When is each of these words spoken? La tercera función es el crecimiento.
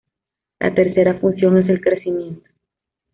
La 0.59 0.73
tercera 0.73 1.19
función 1.19 1.59
es 1.59 1.69
el 1.69 1.79
crecimiento. 1.79 2.49